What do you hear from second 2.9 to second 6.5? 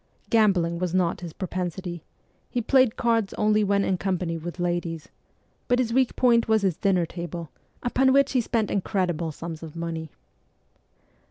cards only when in company with ladies; but his weak point